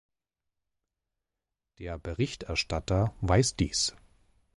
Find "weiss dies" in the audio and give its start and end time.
3.21-3.95